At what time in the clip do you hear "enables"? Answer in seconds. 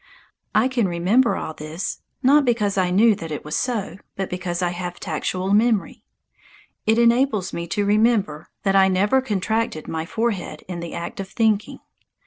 6.97-7.53